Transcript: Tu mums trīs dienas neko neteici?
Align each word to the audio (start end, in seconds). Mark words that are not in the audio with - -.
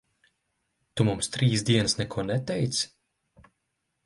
Tu 1.01 1.05
mums 1.09 1.29
trīs 1.35 1.65
dienas 1.67 1.95
neko 2.01 2.25
neteici? 2.31 2.91